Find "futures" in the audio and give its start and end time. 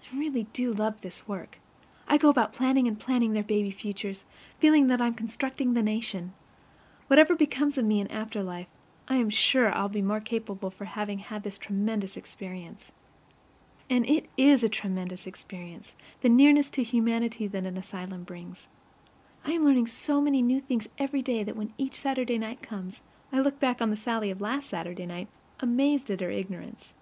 3.72-4.24